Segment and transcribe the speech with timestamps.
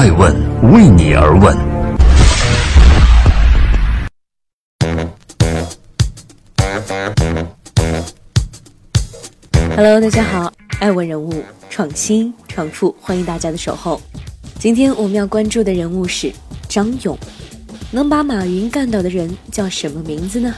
[0.00, 0.34] 爱问
[0.72, 1.54] 为你而问。
[9.76, 14.00] Hello，大家好，爱问人物创新创富，欢迎大家的守候。
[14.58, 16.32] 今天我们要关注的人物是
[16.66, 17.18] 张勇，
[17.90, 20.54] 能把马云干倒的人叫什么名字呢？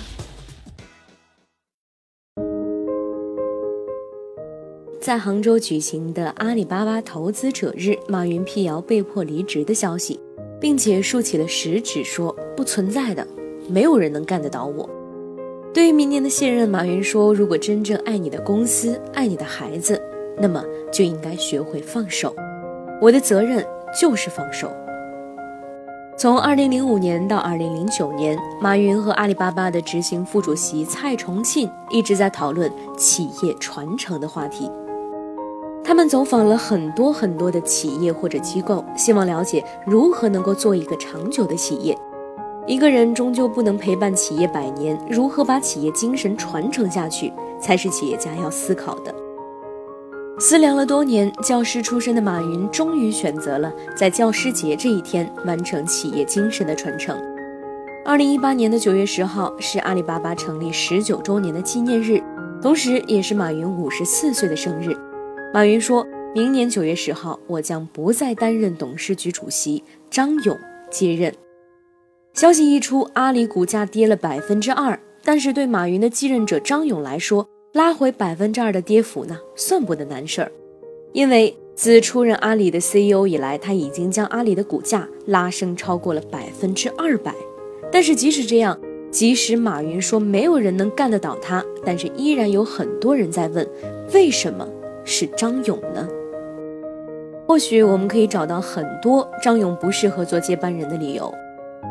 [5.03, 10.21] 在杭州举行的阿里巴巴投资者日，马云辟谣被迫离职的消息，
[10.61, 13.27] 并且竖起了食指说：“不存在的，
[13.69, 14.89] 没有人能干得倒我。”
[15.75, 20.01] 对于明年的卸任，马云说：“如果真正爱你的公司，爱你的孩子，
[20.39, 20.63] 那么
[20.93, 22.33] 就应该学会放手。
[23.01, 23.67] 我的责任
[24.01, 24.71] 就是放手。”
[26.17, 34.71] 从2005年到2009年，马云和阿里巴巴的执行副主席蔡崇信一直在讨论企业传承的话题。
[35.85, 41.97] 他们走访了很多很多的企业或者机构，希望了解如何能够做一个长久的企业。
[42.67, 49.13] 一个人终究不能陪伴企业百年，如何把企业精神传承下去，才是企业家要思考的。
[50.39, 57.17] 思量了多年，教师出身的马云终于选择了在教师节这一天完成企业精神的传承。
[58.05, 62.23] 二零一八年的九月十号是阿里巴巴成立十九周年的纪念日，
[62.63, 64.97] 同时也是马云五十四岁的生日。
[65.55, 70.59] 马云说：“明年九月十号，我将不再担任董事局主席，张勇
[70.91, 71.31] 接任。”
[72.33, 74.99] 消息一出，阿里股价跌了百分之二。
[75.23, 80.51] 但是对马云的继任者张勇来说，拉回百分之二的跌幅呢，算不得难事儿。
[81.13, 87.35] 因为自出任阿里的 CEO 以来，他已经将阿里的股价拉升超过了百分之二百。
[87.93, 93.69] 但是即使这样，即使马云说没有人能干得倒他，但是依然有很多人在问，
[94.15, 94.67] 为什么？
[95.05, 96.09] 是张勇呢？
[97.47, 101.33] 或许我们可以找到很多张勇不适合做接班人的理由。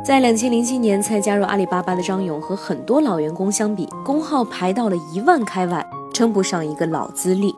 [0.04, 7.54] 在两千零七年才加入阿里巴巴的张勇和很多老员工相比，工号排到了一万开外，称不上一个老资历。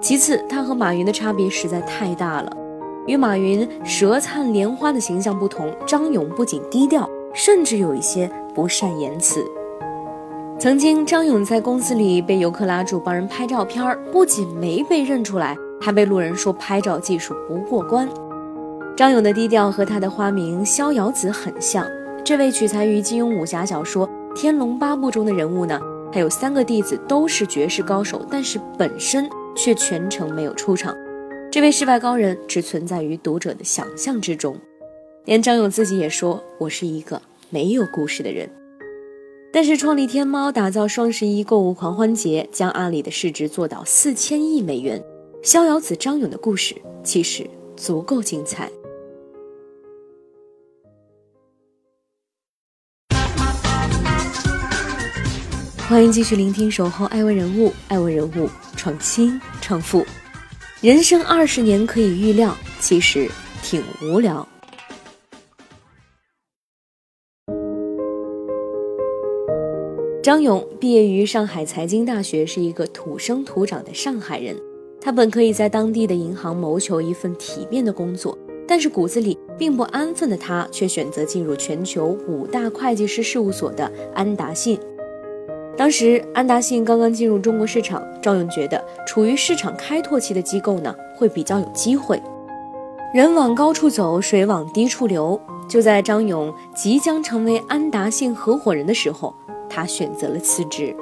[0.00, 2.56] 其次，他和马云的差别实在太大了。
[3.06, 9.44] 与马云舌灿莲花的形象不同，张勇不仅低调，甚至有一些不善言辞。
[10.60, 18.06] 曾经，张勇在公司里被游客拉住帮人拍照片，不仅没被认出来，还被路人说拍照技术不过关。
[18.94, 21.86] 张勇的低调和他的花名逍遥子很像。
[22.22, 25.80] 这位取材于金庸武侠小说《天龙八部》中的人物呢，
[26.12, 29.26] 他有三个弟子都是绝世高手，但是本身
[29.56, 30.94] 却全程没有出场。
[31.50, 34.54] 这位世外高人只存在于读者的想象之中。
[35.24, 38.46] 连张勇自己也说：“我是一个没有故事的人。”
[39.52, 45.02] 但是创立天猫、打造双十一购物狂欢节，将阿里的市值做到四千亿美元，
[45.42, 47.44] 逍遥子张勇的故事其实
[47.76, 48.70] 足够精彩。
[55.88, 60.06] 欢迎继续聆听《守候爱问人物》，爱问人物创新创富，
[60.80, 63.28] 人生二十年可以预料，其实
[63.64, 64.46] 挺无聊。
[70.22, 74.54] 张勇毕业于上海财经大学，是一个土生土长的上海人。
[75.00, 78.36] 他本可以在当地的银行谋求一份体面的工作，
[78.68, 84.78] 但是骨子里并不安分的他，却选择进入全球五大会计师事务所的安达信。
[85.74, 92.20] 当时安达信刚刚进入中国市场，张勇觉得处于市场开拓期的机构呢，会比较有机会。
[93.14, 95.40] 人往高处走，水往低处流。
[95.66, 99.32] 就在张勇即将成为安达信合伙人的时候。
[99.70, 100.94] 他选择了辞职，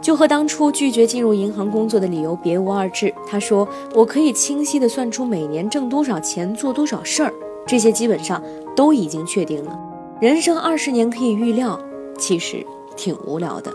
[0.00, 3.12] 就和当初拒绝进入银行工作的理由别无二致。
[3.26, 3.66] 他说
[3.96, 7.32] ：“我可以清晰地算出每年挣多少钱，做多少事儿，
[7.66, 8.40] 这些基本上
[8.76, 9.76] 都已经确定了。
[10.20, 11.80] 人生二十年可以预料，
[12.16, 12.64] 其实
[12.96, 13.72] 挺无聊的。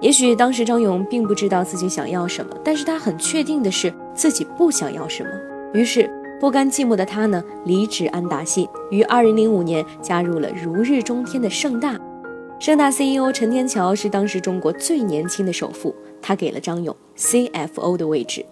[0.00, 5.30] 也许当时张勇并不知道自己想要什么，但是他很确定的是自己不想要什么。
[5.72, 11.98] 于是不甘寂寞的他呢，离职安达信，于二零零五年加入了如日中天的盛大。”
[12.58, 18.44] 盛大 CEO 陈天桥是当时中国最年轻的首富，他给了张勇 CFO 的位置。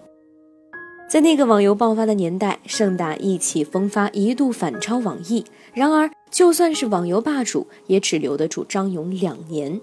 [1.09, 5.43] 在那个网游爆发的年代，盛大意气风发，一度反超网易。
[5.73, 9.79] 然而，就算是网游霸主，也只留得住张勇两年。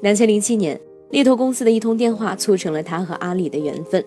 [0.00, 0.80] 两千零七年，
[1.10, 4.02] 猎头公司的一通电话促成了他和阿里的缘分。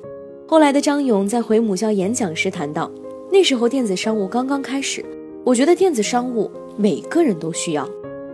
[0.47, 2.89] 后来的张勇在回母校演讲时谈到，
[3.29, 5.05] 那时候电子商务刚刚开始，
[5.43, 7.87] 我觉得电子商务每个人都需要。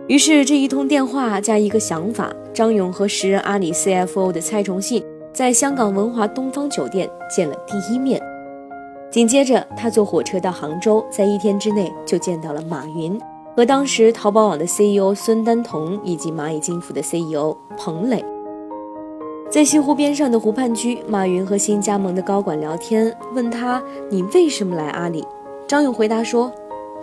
[0.08, 8.22] 于是这一通电话加一个想法，张勇和时任阿里 CFO 的蔡崇信在香港文华东方酒店见了第一面。
[9.10, 13.18] 紧接着，他坐火车到杭州，在一天之内就见到了马云
[13.56, 18.24] 和当时淘宝网的 CEO 孙丹彤以及蚂蚁金服的 CEO 彭磊。
[19.50, 25.24] 在西湖边上的湖畔居，马云和新加盟的高管聊天，问他：“你为什么来阿里？”
[25.66, 26.52] 张勇回答说：“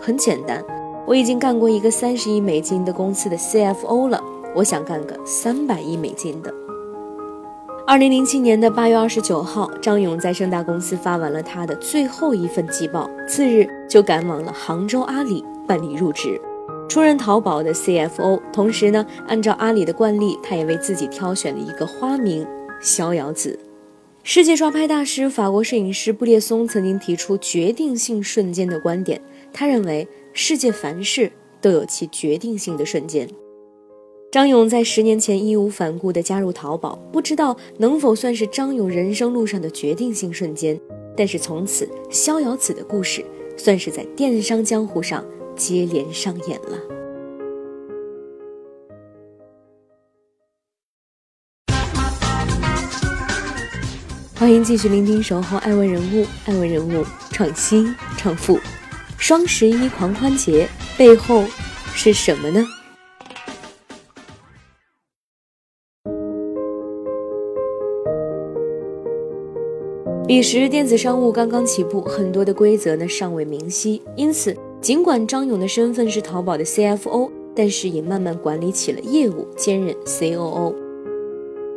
[0.00, 0.62] 很简单，
[1.06, 4.22] 我已经干过一个三十亿美金的公司的 CFO 了，
[4.54, 6.52] 我想干个三百亿美金的。”
[7.86, 16.40] 二零零七年的八月二十九号，张勇在盛大公司发完了他的最后一份季报，次日就赶往了杭州阿里办理入职，
[16.88, 18.40] 出任淘宝的 CFO。
[18.50, 22.46] 同时呢，按照阿里的惯例，他也为自己挑选了一个花名
[22.80, 23.58] “逍遥子”。
[24.26, 29.20] 世界抓拍大师、法国摄影师布列松曾经提出决定性瞬间的观点，
[29.52, 33.28] 他认为世界凡事都有其决定性的瞬间。
[34.32, 40.78] 张勇在十年前义无反顾地加入淘宝，不知道能否算是张勇人生路上的决定性瞬间。
[41.16, 43.24] 但是从此，逍遥子的故事
[43.56, 46.76] 算是在电商江湖上接连上演了。
[54.34, 58.58] 欢迎继续聆听《守候爱问人物》，爱问人物创新创富。
[59.26, 60.68] 双十一狂欢节
[60.98, 61.44] 背后
[61.94, 62.62] 是什么呢？
[70.28, 80.74] 彼时电子商务刚刚起步，很多的规则呢尚未明晰，因此尽管张勇的身份是淘宝的 CFO，但是也慢慢管理起了业务，兼任 COO。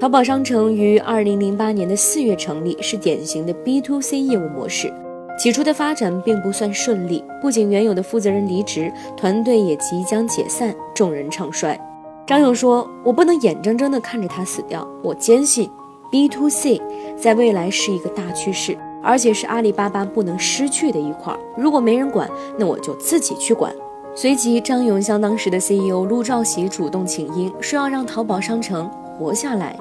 [0.02, 4.92] 淘宝商城于二零零八年的四月成立，是典型的 B to C 业务模式。
[5.38, 11.80] 起初的发展并不算顺利，不仅原有的负责人离职，团队也即将解散，众人唱衰。
[12.26, 15.70] 张勇说：“我不能眼睁睁地看着他死掉，我坚信。”
[16.10, 16.82] B to C
[17.18, 21.38] 在未来是一个大趋势，而且是阿里巴巴不能失去的一块。
[21.56, 23.74] 如果没人管，那我就自己去管。
[24.16, 28.90] 随即，张勇向当时的 CEO 陆兆禧主动请缨，说要让淘宝商城
[29.20, 29.78] 活下来。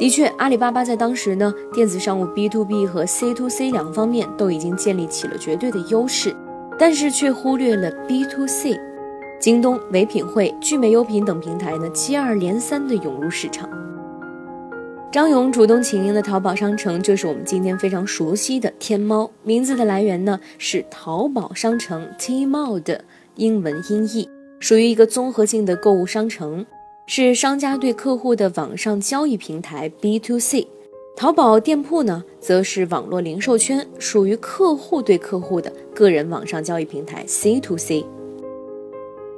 [0.00, 6.34] 的确，阿里巴巴在当时呢，电子商务 B to B 和 C to C 两方面都已经建立起了绝对的优势，
[6.78, 8.80] 但是却忽略了 B to C。
[9.38, 13.68] 京东、唯品会、聚美优品等平台呢，接二连三的涌入市场。
[15.12, 19.30] 张勇主动请缨的淘宝商城，就是我们今天非常熟悉的天猫。
[19.42, 23.04] 名字的来源呢，是淘宝商城 Tmall 的
[23.34, 24.30] 英文音译，
[24.60, 26.64] 属于一个综合性的购物商城，
[27.12, 30.68] 是商家对客户的网上交易平台 B to C。
[31.16, 38.06] 淘宝店铺呢，则是网络零售圈，属于客户对客户的个人网上交易平台 C to C。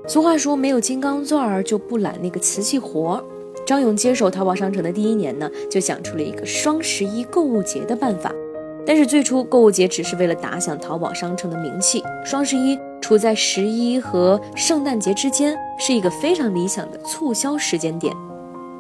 [0.07, 3.25] 俗话说，没有金刚钻儿就不揽那个瓷器活儿。
[3.65, 8.31] 张勇接手淘宝商城的第一年呢，就想出了一个双十一购物节的办法。
[8.85, 12.05] 但是最初购物节只是为了打响淘宝商城的名气。
[12.23, 18.15] 双十一处在十一和圣诞节之间，是一个非常理想的促销时间点。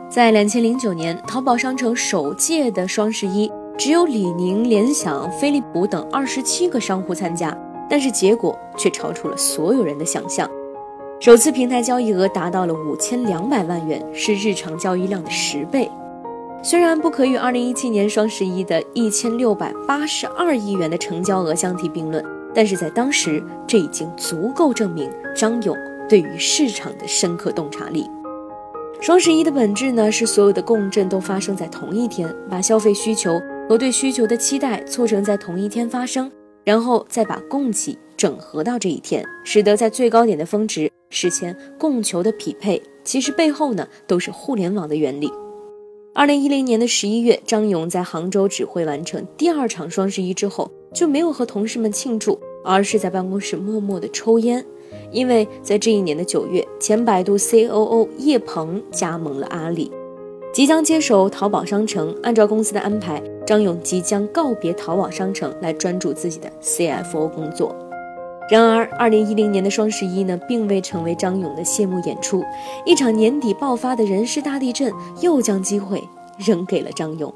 [0.09, 7.57] 在两千零九年，淘宝商城首届的双十一，只有李宁、联想、飞利浦等二十七个商户参加，
[7.91, 10.49] 但是结果却超出了所有人的想象。
[11.19, 15.91] 首次平台交易额达到了五千两百万元，是日常交易量的十倍。
[16.63, 25.77] 虽然不可与二零一七年双十一的一千六百八十二亿元的成交额相提并论，但是在当时，这已经足够证明张勇
[26.09, 28.09] 对于市场的深刻洞察力。
[29.01, 36.31] 双十一的本质呢，是所有的共振都发生在同一天，把消费需求和对需求的期待促成在同一天发生，
[36.63, 40.91] 然后再把供给整合到这一天，使得在最高点的峰值。
[41.11, 45.31] 实现供求的匹配，其实背后呢都是互联网的原理。
[46.15, 54.63] 二零一零年的十一月，张勇在杭州指挥完成第二场双十一之后，就没有和同事们庆祝，而是在办公室默默的抽烟。
[55.11, 59.91] 因为在这一年的九月，前百度 COO 叶鹏加盟了阿里，
[60.53, 62.15] 即将接手淘宝商城。
[62.23, 67.75] 按照公司的安排，张勇即将告别淘宝商城，来专注自己的 CFO 工作。
[68.51, 72.45] 然而，二零一零年的双十一呢，并未成为张勇的谢幕演出。
[72.85, 76.07] 一场年底爆发的人事大地震，又将机会
[76.37, 77.33] 扔给了张勇。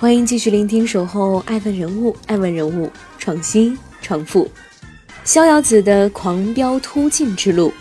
[0.00, 4.48] 欢迎继续聆听《守候爱问人物》，爱问人物创新创富，
[5.22, 7.72] 逍遥子的狂飙突进之路。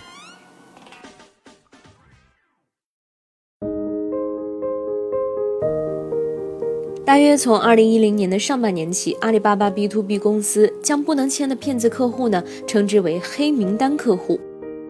[7.11, 14.39] 大约从二零一零年的上半年起，阿里巴巴 B to B 公司将不能签的骗子客户呢称之为黑名单客户，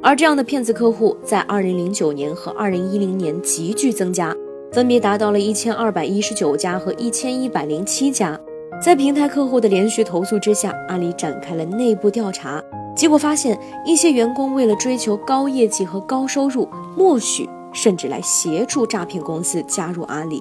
[0.04, 4.36] 而这样的骗子客户在二零零九年和二零一零年急剧增加，
[4.72, 8.40] 分别达到了一千二百一十九家和一千一百零七家。
[8.80, 12.62] 在平台客户的连续投诉之下，阿里展开了内部调查，
[12.96, 20.40] 结果发现一些员工为了追求高业绩和高收入，默许甚至来协助诈骗公司加入阿里。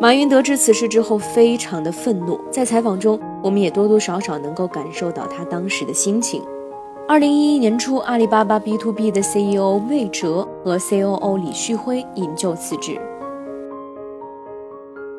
[0.00, 2.40] 马云得知此事之后，非常的愤怒。
[2.50, 6.42] 在采访中，我们也多多少少能够感受到他当时的心情。
[7.06, 12.98] 二零一一年初，阿里巴巴 B to B 的 CEO 魏哲和 COO 李旭辉引咎辞职。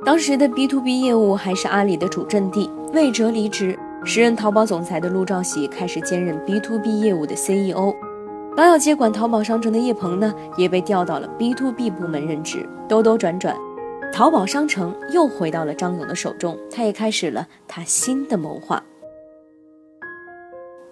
[0.04, 7.94] 当时的 B to B 业务还是阿里的主阵地，魏哲离职，时任淘宝总裁的陆兆禧开始兼任 B to B 业务的 CEO。
[8.56, 12.68] 刚要接管淘宝商城的叶鹏呢，也被调到了 B to B 部门任职。
[12.90, 13.56] 兜兜转转。
[14.14, 18.84] 淘宝商城又回到了张勇的手中，他也开始了他新的谋划。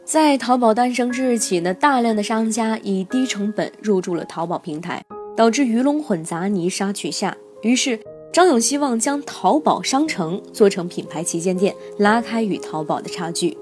[0.06, 5.04] 在淘宝诞生之日起呢，大量的商家以低成本入驻了淘宝平台，
[5.36, 7.36] 导致鱼龙混杂、泥沙俱下。
[7.62, 8.00] 于是
[8.32, 13.56] 张勇希望将淘宝商城做成品牌旗舰店，拉开与淘宝的差距。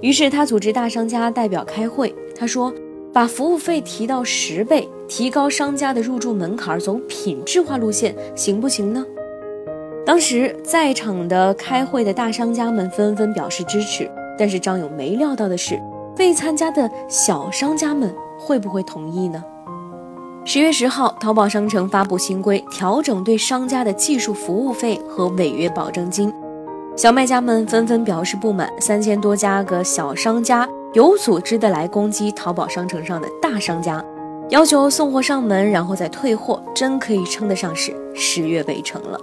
[0.00, 2.72] 于是他组织大商家代表开会，他说。
[3.12, 9.04] 把服务费提到十倍，提高商家的入驻门槛，走品质化路线，行不行呢？
[10.06, 15.76] 当时在场的开会的大商家们纷纷表示支持，但是张勇没料到的是，
[16.16, 19.44] 未参加的小商家们会不会同意呢？
[20.44, 26.32] 十月十号，淘宝商城发布新规，调整对商家的技术服务费和违约保证金，
[26.96, 30.68] 小卖家们纷纷表示不满，三千多家个小商家。
[30.92, 34.04] 有组织的来攻击淘宝商城上的大商家，
[34.50, 39.16] 要求送货上门，然后再退货，真可以称得上是十月围城了。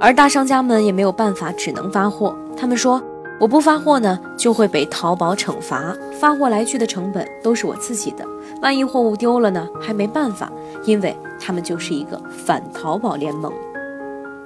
[0.00, 2.36] 而大商家们也没有办法，只能发货。
[2.56, 3.00] 他们说
[3.38, 8.24] ：“我不发货呢，就会被淘宝惩罚，发货来去的成本都是我自己的，
[8.60, 10.50] 万一货物丢了呢，还没办法，
[10.84, 13.52] 因为他们就是一个反淘宝联盟。”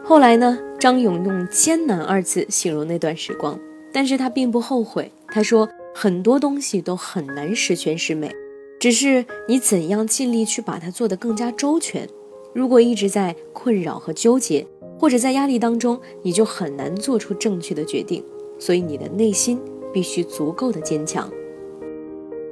[0.05, 3.59] 后来呢，张勇用“艰难”二字形容那段时光，
[3.91, 5.11] 但是他并不后悔。
[5.29, 5.67] 他说。
[5.95, 8.35] 很多东西都很难十全十美，
[8.83, 12.05] 只是你怎样尽力去把它做得更加周全。
[12.53, 14.67] 如果一直在困扰和纠结，
[14.99, 18.25] 或者在压力当中，你就很难做出正确的决定。
[18.59, 19.61] 所以你的内心
[19.93, 21.31] 必须足够的坚强。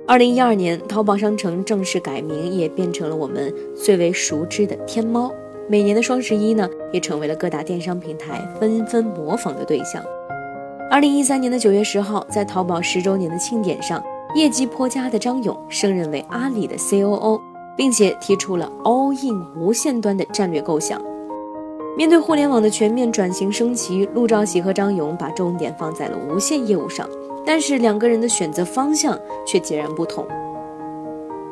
[0.07, 5.33] 二零一二年，淘宝商城正式改名，也变成了我们最为熟知的天猫。
[5.69, 10.01] 每年的双十一呢，也成为了各大电商平台纷纷模仿的对象。
[10.89, 14.01] 二零一三年的九月十号，在淘宝十周年的庆典上，
[14.35, 17.41] 业绩颇佳的张勇升任为阿里的 COO，
[17.77, 21.01] 并且提出了 All In 无线端的战略构想。
[21.97, 27.09] 面对互联网的全面转型升级，陆兆禧和张勇把重点放在了无线业务上，
[27.45, 30.25] 但是两个人的选择方向却截然不同。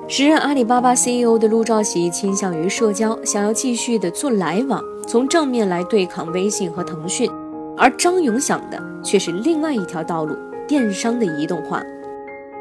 [0.06, 7.28] 时任阿里巴巴 CEO 的陆兆禧倾向于社交，想要继续的做来往，从正面来对抗微信和腾讯。
[7.76, 10.34] 而张勇想的却是另外一条道路，
[10.66, 11.82] 电商的移动化。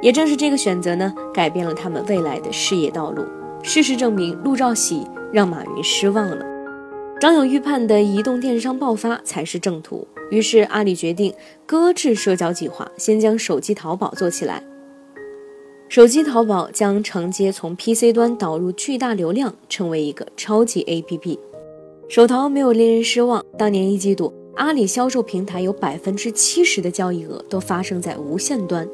[0.01, 3.25] 也正是这个选择呢，改变了他们未来的事业道路。
[3.63, 6.45] 事实证明，陆兆禧让马云失望了。
[7.19, 10.07] 张勇预判的移动电商爆发才是正途。
[10.29, 11.33] 于是，阿里决定
[11.65, 14.61] 搁置社交计划，先将手机淘宝做起来。
[15.89, 21.39] 手机淘宝将承接从 PC 端导入巨大流量，成为一个超级 APP。
[22.07, 24.33] 手淘没有令人失望，当年一季度。
[24.55, 28.87] 阿里销售平台有百分之七十的交易额都发生在无线端，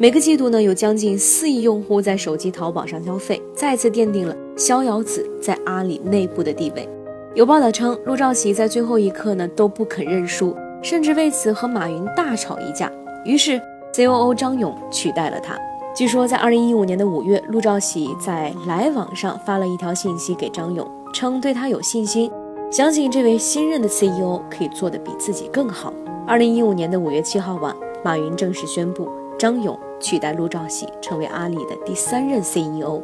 [0.00, 6.88] 每个季度呢有将近四亿用户在手机淘宝上消费，再次奠定了逍遥子在阿里内部的地位。
[7.34, 12.90] 有报道称，陆兆禧在最后一刻呢都不肯认输，甚至为此和马云大吵一架。
[13.26, 13.60] 于是
[13.92, 15.54] COO 张勇取代了他。
[15.94, 22.30] 据说在二零一五年的五月，陆兆禧在来往上发了一条信息给张勇，称对他有信心。
[22.72, 25.92] 相信这位新任的 CEO 可以做得比自己更好。
[26.26, 29.06] 二零一五年的五月七号晚，马云正式宣布
[29.40, 33.02] 张勇取代陆兆禧成为阿里的第三任 CEO。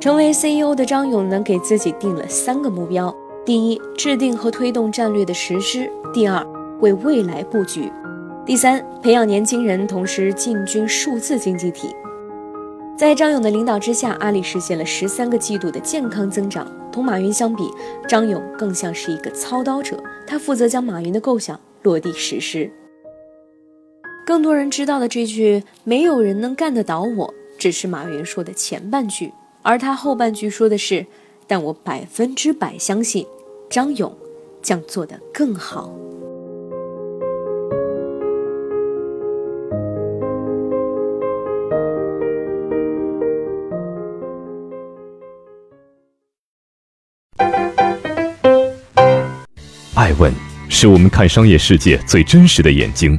[0.00, 3.14] 成为 CEO 的张勇呢，给自己定了三个目标：
[3.44, 6.44] 第一，制定和推动战略的实施；第二，
[6.80, 7.88] 为未来布局；
[8.44, 11.94] 第三，培养年轻人，同时进军数字经济体。
[12.96, 16.66] 在张勇的领导之下，阿里实现了十三个季度的健康增长。
[16.90, 17.70] 同马云相比，
[18.08, 22.68] 张勇更像是一个操刀者，他负责将马云的构想落地实施。
[24.28, 29.32] 更多人知道的这句“没有人能干得倒我”，只是马云说的前半句，
[29.62, 31.06] 而他后半句说的是
[31.48, 33.26] ：“但我百分之百相信，
[33.70, 34.14] 张勇
[34.60, 35.90] 将做得更好。”
[49.96, 50.30] 爱问
[50.68, 53.18] 是我们看商业世界最真实的眼睛，